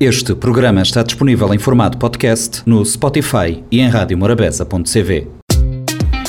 [0.00, 5.26] Este programa está disponível em formato podcast no Spotify e em radiomorabeza.cv.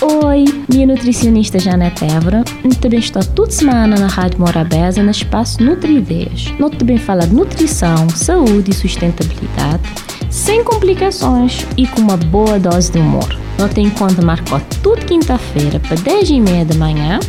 [0.01, 2.43] Oi, minha nutricionista Janete Évora.
[2.81, 6.51] Também estou toda semana na Rádio Morabeza no espaço Nutri-Ideias.
[6.57, 9.83] Nós também fala de nutrição, saúde e sustentabilidade,
[10.31, 13.29] sem complicações e com uma boa dose de humor.
[13.59, 17.19] Nós tem conta marcou toda quinta-feira para 10 e meia da manhã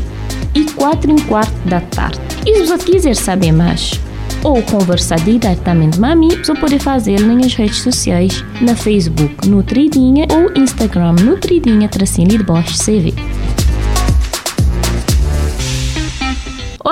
[0.54, 2.18] e 4 e quarto da tarde.
[2.46, 4.00] E se você quiser saber mais,
[4.42, 11.12] ou conversar diretamente comigo, você pode fazer nas redes sociais, na Facebook Nutridinha ou Instagram
[11.12, 13.14] Nutridinha tracinho de Bosch CV.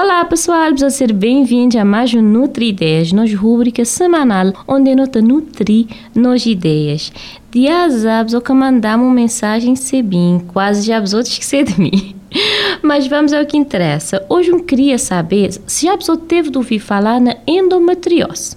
[0.01, 5.09] Olá pessoal, vou ser bem-vindos a mais um Nutri Ideias, nossa rubrica semanal onde nós
[5.25, 7.11] nutri nos ideias.
[7.51, 12.15] Dia sabes ou que mandamos uma mensagem sebim, quase já vos esquecer de mim.
[12.81, 14.25] Mas vamos ao que interessa.
[14.29, 18.57] Hoje eu queria saber se já pessoa teve de ouvir falar na endometriose.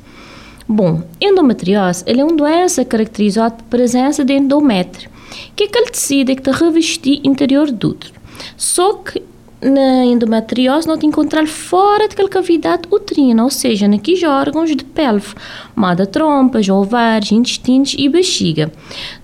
[0.68, 5.10] Bom, endometriose é uma doença caracterizada por presença de endométrio,
[5.55, 8.13] que é aquele tecido que está revestir interior do útero.
[8.55, 9.30] Só que
[9.62, 15.35] na endometriose não te encontrar fora daquela cavidade uterina, ou seja, naqueles órgãos de pelve,
[15.76, 18.71] moda trompas, ovários, intestinos e bexiga.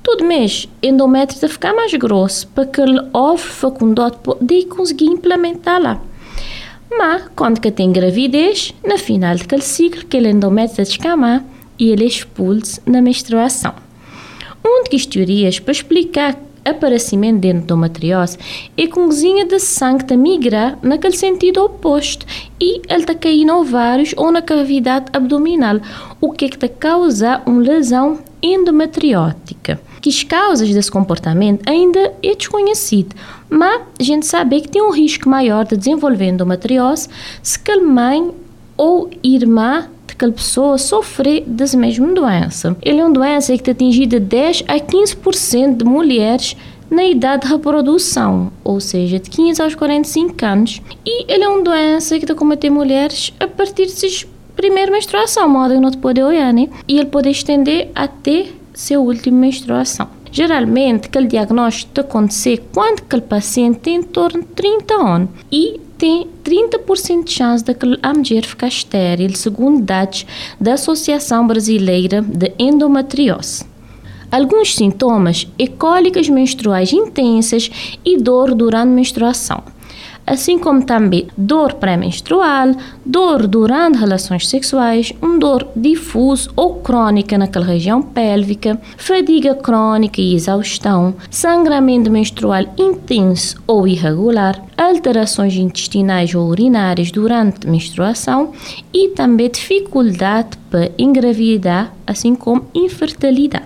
[0.03, 5.81] Tudo mês, endométrio vai ficar mais grosso para que ele óvulo fecundado poder conseguir implementar
[5.81, 6.01] lá.
[6.89, 11.43] Mas, quando que tem gravidez, na final daquele ciclo, que ele endométrio descamar
[11.77, 13.73] e ele expulsa na menstruação.
[14.63, 16.35] Uma das teorias para explicar
[16.69, 18.37] aparecimento de endometriose
[18.77, 22.25] é com cozinha de sangue está migrar naquele sentido oposto
[22.59, 25.79] e ele está caindo ovários ou na cavidade abdominal,
[26.19, 29.79] o que é está causar uma lesão endometriótica.
[30.01, 33.15] Que as causas desse comportamento ainda é desconhecido,
[33.49, 37.09] mas a gente sabe que tem um risco maior de desenvolver endometriose
[37.41, 38.31] se a mãe
[38.77, 42.75] ou irmã aquela pessoa sofrer dessa mesma doença.
[42.81, 46.57] Ele é uma doença que atinge de 10 a 15% de mulheres
[46.89, 50.81] na idade de reprodução, ou seja, de 15 aos 45 anos.
[51.05, 55.79] E ele é uma doença que comete mulheres a partir de primeira menstruação, modo que
[55.79, 56.67] não te pode olhar, né?
[56.87, 60.09] E ele pode estender até sua última menstruação.
[60.31, 66.27] Geralmente, aquele diagnóstico acontece quando aquele paciente tem em torno de 30 anos e tem
[66.43, 70.25] 30% de chance de a mulher ficar estéril, segundo dados
[70.59, 73.65] da Associação Brasileira de Endometriose.
[74.31, 77.71] Alguns sintomas é cólicas menstruais intensas
[78.03, 79.63] e dor durante a menstruação
[80.27, 87.65] assim como também dor pré-menstrual, dor durante relações sexuais, um dor difuso ou crônica naquela
[87.65, 97.09] região pélvica, fadiga crônica e exaustão, sangramento menstrual intenso ou irregular, alterações intestinais ou urinárias
[97.09, 98.51] durante a menstruação
[98.93, 103.65] e também dificuldade para engravidar, assim como infertilidade.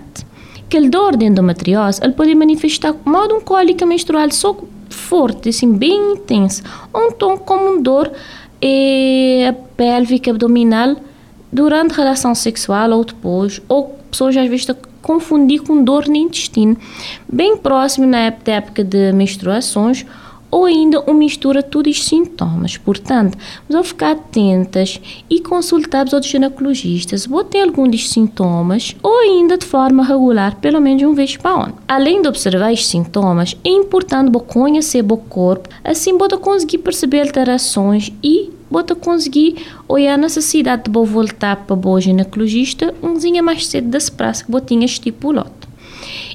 [0.72, 4.56] Aquele dor de endometriose ele pode manifestar como um cólica menstrual só
[4.92, 8.10] forte, assim, bem intenso, ou então como dor
[8.60, 10.96] é, pélvica abdominal
[11.50, 14.66] durante a relação sexual ou depois, ou pessoas às vezes
[15.02, 16.76] confundir com dor no intestino,
[17.30, 20.06] bem próximo na época de menstruações
[20.52, 22.76] ou ainda uma mistura de todos os sintomas.
[22.76, 29.18] Portanto, vamos ficar atentas e consultar os outros ginecologistas, vou ter algum dos sintomas ou
[29.20, 31.74] ainda de forma regular, pelo menos uma vez para ano.
[31.88, 38.12] Além de observar os sintomas, é importante conhecer o corpo, assim você conseguir perceber alterações
[38.22, 39.56] e você conseguir
[39.88, 44.50] olhar a necessidade de voltar para o ginecologista um dia mais cedo das praças que
[44.50, 45.61] você tinha estipulado.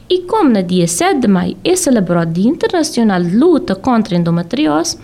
[0.09, 4.15] E como no dia 7 de maio é celebrado o Dia Internacional de Luta contra
[4.15, 4.97] a Endometriose,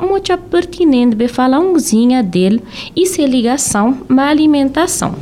[0.00, 2.62] muito pertinente para falar um pouquinho dele
[2.96, 5.14] e sua ligação a alimentação.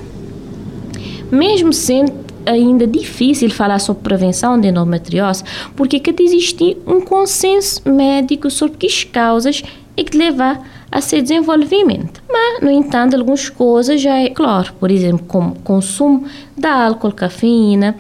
[1.31, 2.13] Mesmo sendo
[2.47, 5.45] ainda difícil falar sobre prevenção de endometriose,
[5.77, 9.63] porque que existe um consenso médico sobre que causas
[9.97, 12.23] e que levar a seu desenvolvimento.
[12.31, 16.25] Mas, no entanto, algumas coisas já é claro, por exemplo, como consumo
[16.57, 17.95] de álcool, cafeína,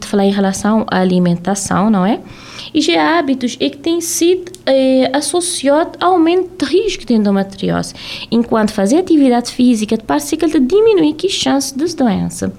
[0.00, 2.20] falar em relação à alimentação, não é?
[2.72, 7.94] E já hábitos é que têm sido é, associados ao aumento de risco de endometriose,
[8.30, 12.52] enquanto fazer atividade física parece que ele diminui as chances de doença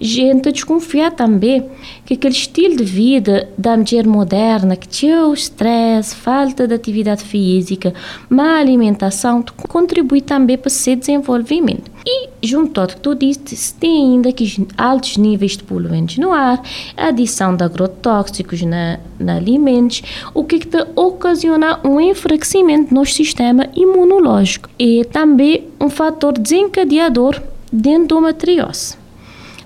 [0.00, 1.64] gente a desconfiar também
[2.04, 7.24] que aquele estilo de vida da mulher moderna, que tinha o stress, falta de atividade
[7.24, 7.94] física,
[8.28, 11.90] má alimentação, contribui também para esse desenvolvimento.
[12.04, 16.62] E, junto ao que tu disse, tem ainda que altos níveis de poluentes no ar,
[16.96, 20.02] adição de agrotóxicos na, na alimentos,
[20.32, 27.40] o que está ocasiona um enfraquecimento no sistema imunológico e também um fator desencadeador
[27.72, 29.05] de endometriose.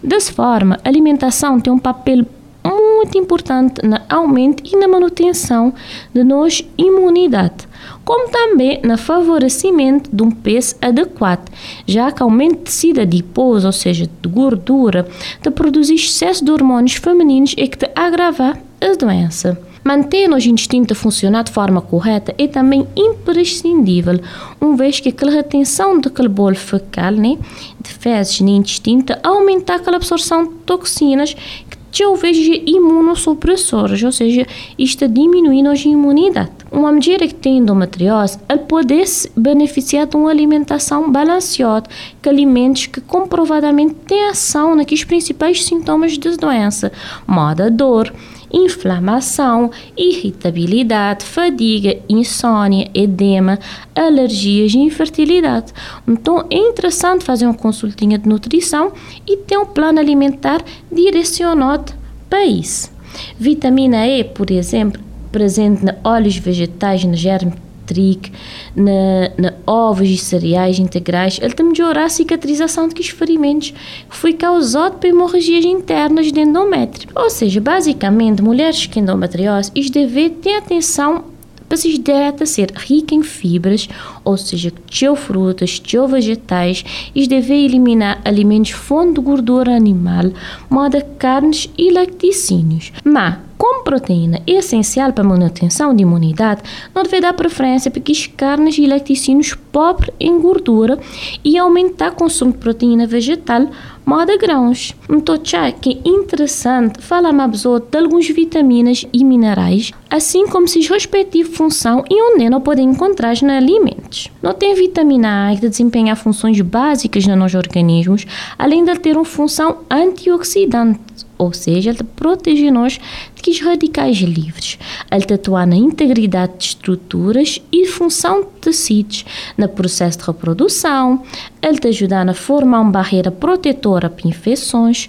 [0.02, 2.24] Dessa forma, a alimentação tem um papel
[2.64, 5.72] muito importante no aumento e na manutenção
[6.14, 7.68] da nossa imunidade,
[8.04, 11.50] como também no favorecimento de um peso adequado,
[11.86, 15.08] já que aumento de tecido adiposo, ou seja, de gordura,
[15.42, 19.69] te produzir excesso de hormônios femininos e que te agrava a doença.
[19.82, 24.20] Manter intestino a funcionar de forma correta é também imprescindível,
[24.60, 27.38] uma vez que aquela retenção daquele bolo fecal, né,
[27.80, 32.36] de fezes no intestino, aumenta aquela absorção de toxinas que talvez
[32.66, 34.46] imunossupressoras, ou seja,
[34.78, 36.50] isto diminui a imunidade.
[36.70, 41.88] Uma mulher que tem endometriose, ela pode se beneficiar de uma alimentação balanceada,
[42.22, 46.92] que alimentos que comprovadamente têm ação naqueles principais sintomas da doença,
[47.26, 48.12] moda dor,
[48.52, 53.58] inflamação, irritabilidade, fadiga, insônia, edema,
[53.94, 55.72] alergias e infertilidade.
[56.06, 58.92] Então é interessante fazer uma consultinha de nutrição
[59.26, 61.92] e ter um plano alimentar direcionado
[62.28, 62.90] para isso.
[63.38, 65.00] Vitamina E, por exemplo,
[65.32, 67.52] presente nos óleos vegetais, no germe
[67.90, 68.30] trigo,
[68.76, 73.72] na, na, ovos e cereais integrais, ele tem melhorar a cicatrização de ferimentos
[74.08, 77.08] que foi causado por hemorragias internas de endométrio.
[77.16, 81.24] Ou seja, basicamente, mulheres com endometriose, isto deve ter atenção
[81.68, 83.88] para se dieta ser rica em fibras,
[84.24, 86.84] ou seja, teu frutas, teu vegetais,
[87.14, 90.32] e deve eliminar alimentos fonte de gordura animal,
[90.68, 92.92] moda carnes e laticínios.
[93.04, 96.62] Mas como proteína essencial para a manutenção da imunidade,
[96.94, 100.98] não deve dar preferência para que carnes e laticínios pobres em gordura
[101.44, 103.68] e aumentar o consumo de proteína vegetal,
[104.06, 104.96] moda grãos.
[105.10, 105.36] Então,
[105.78, 112.02] que é interessante falar mais de algumas vitaminas e minerais, assim como sua respectiva função
[112.08, 114.30] e onde não podem encontrar nos alimentos.
[114.42, 118.24] Não tem vitamina A que desempenha funções básicas nos nossos organismos,
[118.58, 123.00] além de ter uma função antioxidante ou seja, ele protege-nos
[123.42, 124.78] de os radicais livres.
[125.10, 129.24] Ele atua na integridade de estruturas e função de tecidos,
[129.56, 131.22] no processo de reprodução,
[131.62, 135.08] ele te ajuda a formar uma barreira protetora para infecções,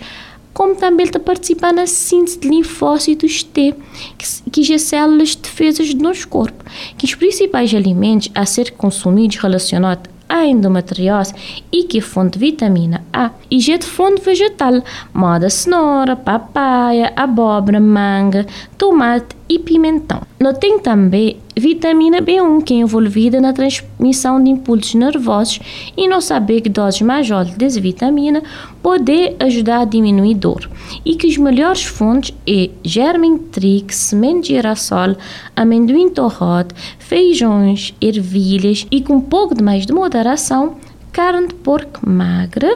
[0.54, 3.76] como também ele participa na síntese de linfócitos T,
[4.18, 6.64] que, são as células de defesas do nosso corpo,
[6.98, 11.34] que os principais alimentos a ser consumidos relacionados a endometriose
[11.70, 14.82] e que é fonte de vitamina A e já de fonte vegetal,
[15.14, 18.46] moda cenoura, papaya, abóbora, manga,
[18.78, 20.22] tomate e pimentão.
[20.40, 25.60] Não tem também vitamina B1, que é envolvida na transmissão de impulsos nervosos
[25.96, 28.42] e não saber que doses maiores dessa vitamina
[28.82, 30.68] pode ajudar a diminuir dor.
[31.06, 35.16] E que as melhores fontes é germen trigo, semente de girassol,
[35.56, 40.78] amendoim torrado, feijões, ervilhas e com um pouco de mais de moderação,
[41.12, 42.76] carne de porco magra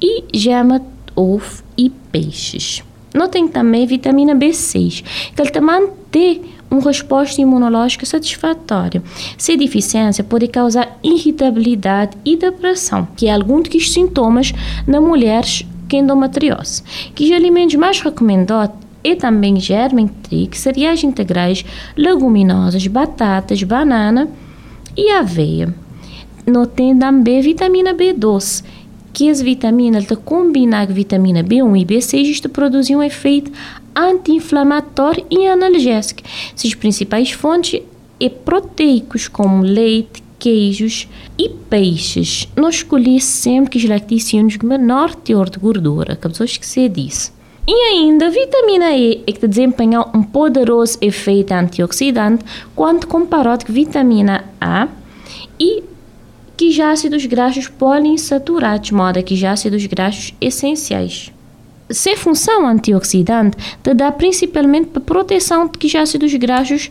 [0.00, 0.80] e gema,
[1.16, 2.84] ovo e peixes.
[3.12, 9.02] Notem também vitamina B6, que ele também tem uma resposta imunológica satisfatória.
[9.36, 14.52] Se deficiência pode causar irritabilidade e depressão, que é algum dos sintomas
[14.86, 16.82] na mulheres com endometriose.
[17.14, 21.64] Que os alimentos mais recomendados é também germen trigo, cereais integrais,
[21.96, 24.28] leguminosas, batatas, banana
[24.96, 25.74] e aveia.
[26.46, 28.64] Notem também vitamina B12,
[29.12, 33.50] que as vitaminas, de combinar com vitamina B1 e B6, isto produzem um efeito
[33.94, 36.22] anti-inflamatório e analgésico.
[36.54, 37.82] As principais fontes
[38.20, 41.06] é proteicos como leite, queijos
[41.38, 42.48] e peixes.
[42.56, 47.32] Nós escolhemos sempre os laticínios com menor teor de gordura, que a pessoa esquecer disso.
[47.68, 53.72] E ainda, a vitamina E é que desempenha um poderoso efeito antioxidante quando comparado com
[53.72, 54.88] vitamina A
[55.58, 55.84] e
[56.60, 61.32] que ácidos graxos poliinsaturados, modo que ácidos graxos essenciais.
[61.88, 66.90] Se função antioxidante te dá principalmente para proteção de que ácidos graxos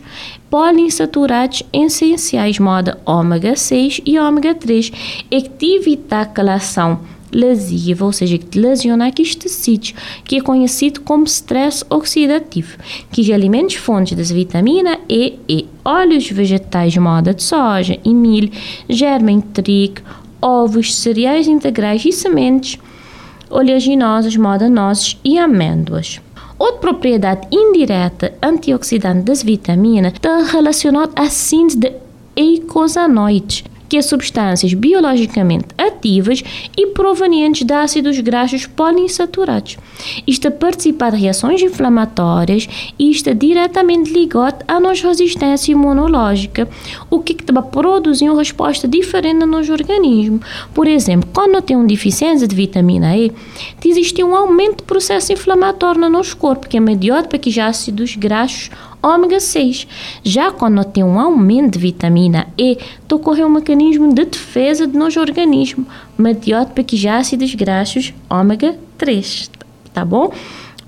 [0.50, 4.90] poliinsaturados essenciais, modo ômega 6 e ômega 3,
[5.30, 6.98] e que evitar a ação
[7.32, 12.76] lesiva, ou seja, que lesiona aqueles tecidos, que é conhecido como stress oxidativo,
[13.12, 18.14] que os alimentos fontes das vitamina E e óleos vegetais de moda de soja e
[18.14, 18.50] milho,
[18.88, 20.02] germen trigo,
[20.40, 22.78] ovos, cereais integrais e sementes,
[23.50, 26.20] oleaginosas, moda nozes e amêndoas.
[26.58, 31.92] Outra propriedade indireta antioxidante das vitaminas está relacionada à síntese de
[32.36, 36.44] eicosanoides, que é substâncias biologicamente ativas
[36.78, 39.76] e provenientes de ácidos graxos poliinsaturados.
[40.24, 46.68] Isto a participar de reações inflamatórias e está diretamente ligado à nossa resistência imunológica,
[47.10, 50.40] o que vai produzir uma resposta diferente no nosso organismo.
[50.72, 53.32] Por exemplo, quando tem uma deficiência de vitamina E,
[53.84, 57.66] existe um aumento do processo inflamatório no nosso corpo, que é mediado para que já
[57.66, 58.70] ácidos graxos
[59.02, 59.86] ômega 6.
[60.22, 62.78] Já quando tem um aumento de vitamina E,
[63.12, 68.78] ocorre um mecanismo de defesa do nosso organismo, mediado para que já ácidos graxos ômega
[68.98, 69.50] 3.
[69.92, 70.32] Tá bom?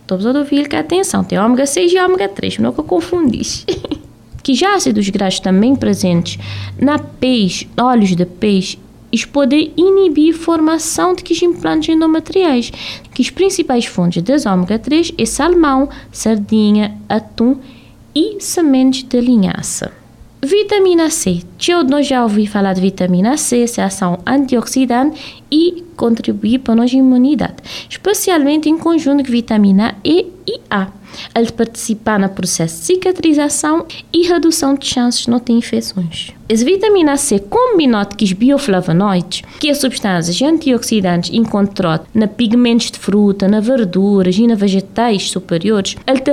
[0.06, 3.64] Todos a ouvir que atenção, tem ômega 6 e ômega 3, não que confundis.
[4.42, 6.38] que já ácidos graxos também presentes
[6.78, 8.78] na peixe, óleos de peixe
[9.12, 12.72] isto pode inibir a formação de que implantes endometriais,
[13.12, 17.81] que as principais fontes das ômega 3 é salmão, sardinha, atum e
[18.40, 19.92] sementes de linhaça.
[20.44, 21.42] Vitamina C.
[21.68, 26.96] Eu já ouvi falar de vitamina C, essa ação antioxidante e contribui para a nossa
[26.96, 30.88] imunidade, especialmente em conjunto com vitamina E e A.
[31.32, 36.32] Ele participa no processo de cicatrização e redução de chances de não ter infecções.
[36.48, 42.98] Essa vitamina C combinado com os bioflavonoides, que é substâncias antioxidantes encontradas na pigmentos de
[42.98, 46.30] fruta, na verduras e na vegetais superiores, ele te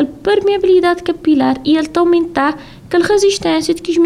[0.00, 2.56] a permeabilidade capilar e ele te aumentar
[2.94, 3.98] aquela resistência de que os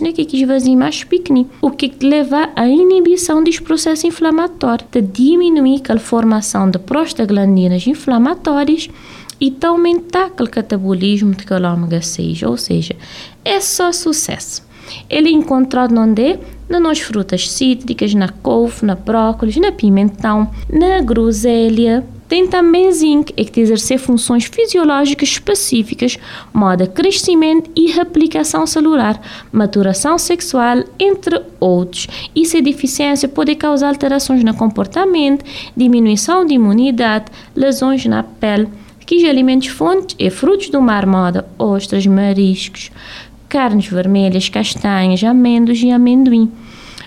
[0.00, 5.02] né, que os vazios mais pequenos, o que leva à inibição dos processos inflamatórios, de
[5.02, 8.88] diminuir a formação de prostaglandinas inflamatórias
[9.38, 12.96] e de aumentar o catabolismo de ômega 6, ou seja,
[13.44, 14.62] é só sucesso.
[15.10, 16.38] Ele é encontrado onde?
[16.68, 23.44] Nas frutas cítricas, na couve, na brócolis, na pimentão, na groselha, tem também zinc, é
[23.44, 26.16] que exercer funções fisiológicas específicas,
[26.50, 29.20] moda crescimento e replicação celular,
[29.52, 32.08] maturação sexual, entre outros.
[32.34, 35.44] E se deficiência pode causar alterações no comportamento,
[35.76, 38.66] diminuição de imunidade, lesões na pele.
[39.04, 42.90] Que os alimentos fontes é frutos do mar, moda, ostras, mariscos,
[43.46, 46.50] carnes vermelhas, castanhas, amêndoas e amendoim.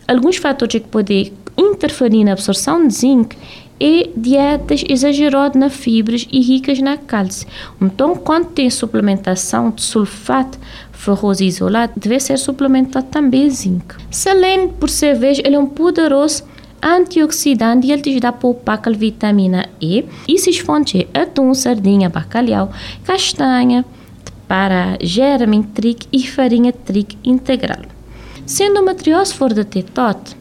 [0.08, 3.36] Alguns fatores que podem interferir na absorção de zinc
[3.80, 7.48] e dietas exageradas na fibras e ricas na cálcio.
[7.82, 10.58] Então, quando tem suplementação de sulfato
[10.92, 13.96] ferroso isolado, deve ser suplementado também zinco.
[14.10, 16.44] Selênio, por sua vez, ele é um poderoso
[16.82, 20.06] antioxidante e ele te dá poupar a vitamina E.
[20.28, 22.72] E se fontes atum, sardinha, bacalhau,
[23.04, 23.84] castanha,
[24.48, 27.84] para germe, trigo e farinha trigo integral.
[28.46, 30.38] Sendo uma triose for de tetote,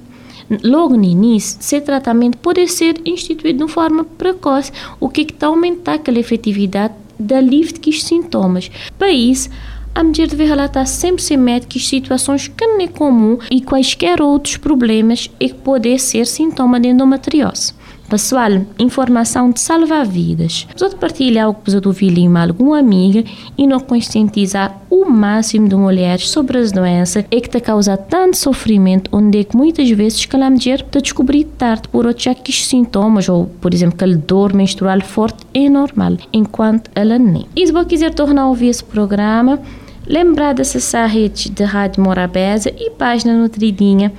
[0.62, 6.00] logo no início, esse tratamento pode ser instituído de forma precoce, o que está aumentar
[6.06, 8.70] a efetividade da alívio de sintomas.
[8.98, 9.48] Para isso,
[9.94, 14.56] a mulher deve relatar sempre sem médicos situações que não é comum e quaisquer outros
[14.56, 17.72] problemas e que podem ser sintoma de endometriose.
[18.08, 20.66] Pessoal, informação de salvar vidas.
[20.70, 23.24] Precisa partilhar o que precisa ouvir com alguma amiga
[23.56, 28.36] e não conscientizar o máximo de mulheres sobre as doenças e que te causa tanto
[28.36, 33.28] sofrimento, onde é que muitas vezes que a mulher te descobrir tarde por outros sintomas
[33.28, 37.46] ou, por exemplo, que a dor menstrual forte é normal, enquanto ela nem.
[37.56, 39.58] E se você quiser tornar a ouvir esse programa,
[40.06, 44.12] lembrar de acessar a rede de Rádio Morabeza e página Nutridinha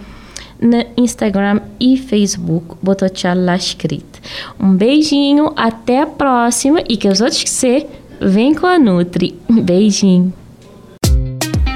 [0.59, 2.75] no Instagram e Facebook.
[2.81, 4.19] Botou lá escrito.
[4.59, 7.87] Um beijinho, até a próxima e que os outros que você
[8.19, 9.39] vem com a Nutri.
[9.49, 10.33] Beijinho.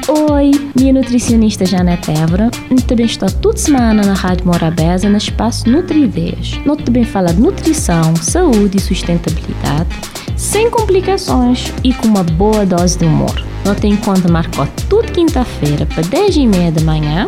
[0.08, 2.50] Oi, minha nutricionista Janete Évora.
[2.88, 6.60] Também estou toda semana na Rádio Morabeza, no espaço Nutri Ideias.
[6.66, 9.90] Nós também fala de nutrição, saúde e sustentabilidade,
[10.36, 13.40] sem complicações e com uma boa dose de humor.
[13.64, 17.28] Nós tem conta marcou tudo quinta-feira para 10 e meia da manhã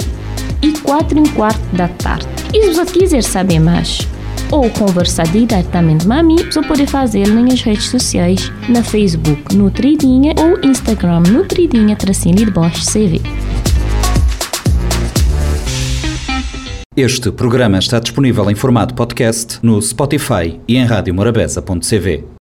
[0.62, 2.28] e 4 e quarto da tarde.
[2.54, 4.08] E se você quiser saber mais
[4.52, 11.22] ou conversar diretamente mim, você pode fazer nas redes sociais, na Facebook Nutridinha ou Instagram
[11.22, 13.22] Nutridinha Tracinho de Bosch CV.
[16.96, 22.32] Este programa está disponível em formato podcast no Spotify e em radiomorabeza.cv.